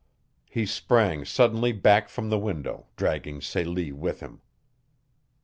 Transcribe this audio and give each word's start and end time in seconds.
He 0.49 0.65
sprang 0.65 1.25
suddenly 1.25 1.71
back 1.73 2.09
from 2.09 2.31
the 2.31 2.39
window, 2.39 2.87
dragging 2.95 3.39
Celie 3.39 3.91
with 3.91 4.19
him. 4.19 4.41